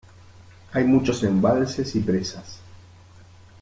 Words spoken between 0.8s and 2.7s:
muchos embalses y presas.